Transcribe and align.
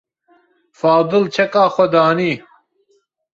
Fadil 0.79 1.25
çeka 1.35 1.65
xwe 1.73 1.85
danî. 1.93 2.33